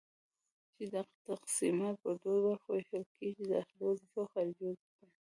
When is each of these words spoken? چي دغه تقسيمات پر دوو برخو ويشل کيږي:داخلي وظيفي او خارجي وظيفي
چي 0.75 0.83
دغه 0.93 1.11
تقسيمات 1.27 1.95
پر 2.03 2.13
دوو 2.21 2.39
برخو 2.45 2.69
ويشل 2.71 3.03
کيږي:داخلي 3.17 3.81
وظيفي 3.85 4.17
او 4.21 4.27
خارجي 4.33 4.63
وظيفي 4.67 5.05